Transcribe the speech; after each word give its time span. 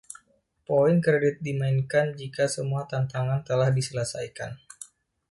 Poin 0.67 0.95
kredit 1.05 1.35
dimainkan 1.47 2.07
jika 2.21 2.45
semua 2.55 2.81
tantangan 2.91 3.41
telah 3.47 3.69
diselesaikan. 3.77 4.51